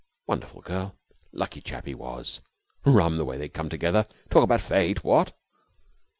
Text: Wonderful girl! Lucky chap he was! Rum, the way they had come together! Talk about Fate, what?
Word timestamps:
Wonderful 0.25 0.61
girl! 0.61 0.95
Lucky 1.31 1.61
chap 1.61 1.85
he 1.85 1.93
was! 1.93 2.39
Rum, 2.85 3.17
the 3.17 3.23
way 3.23 3.37
they 3.37 3.43
had 3.43 3.53
come 3.53 3.69
together! 3.69 4.07
Talk 4.31 4.41
about 4.41 4.59
Fate, 4.61 5.03
what? 5.03 5.37